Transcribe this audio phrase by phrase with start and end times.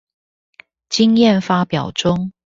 [0.89, 2.31] 經驗發表中